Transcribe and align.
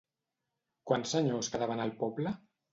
Quants 0.93 1.15
senyors 1.17 1.53
quedaven 1.59 1.87
al 1.87 1.95
poble? 2.05 2.37